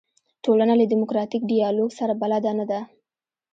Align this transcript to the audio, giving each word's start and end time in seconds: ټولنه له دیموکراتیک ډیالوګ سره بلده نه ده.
ټولنه 0.43 0.73
له 0.79 0.85
دیموکراتیک 0.91 1.41
ډیالوګ 1.51 1.89
سره 1.99 2.13
بلده 2.21 2.51
نه 2.59 2.65
ده. 2.71 2.79